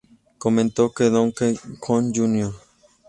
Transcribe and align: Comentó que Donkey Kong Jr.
Comentó 0.39 0.91
que 0.91 1.11
Donkey 1.11 1.59
Kong 1.79 2.11
Jr. 2.11 2.51